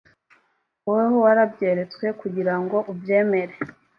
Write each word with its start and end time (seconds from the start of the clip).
woweho 0.85 1.17
warabyeretswe, 1.25 2.05
kugira 2.19 2.53
ngoubyemere 2.61 3.55